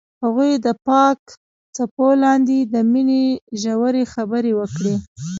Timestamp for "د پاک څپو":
0.65-2.07